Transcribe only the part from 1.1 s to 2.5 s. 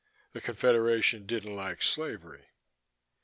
didn't like slavery.